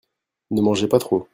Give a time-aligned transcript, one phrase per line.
[0.49, 1.27] Ne mangez pas trop.